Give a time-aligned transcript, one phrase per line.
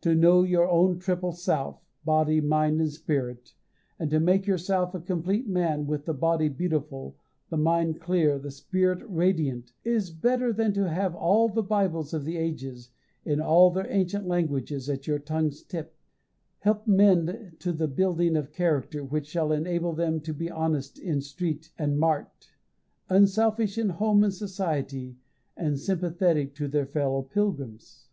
[0.00, 3.54] To know your own triple self, body, mind, and spirit,
[3.96, 7.16] and to make yourself a complete man, with the body beautiful,
[7.48, 12.24] the mind clear, the spirit radiant, is better than to have all the Bibles of
[12.24, 12.90] the ages,
[13.24, 15.96] in all their ancient languages, at your tongue's tip.
[16.62, 21.20] Help men to the building of character, which shall enable them to be honest in
[21.20, 22.50] street and mart,
[23.08, 25.18] unselfish in home and society,
[25.56, 28.08] and sympathetic to their fellow pilgrims.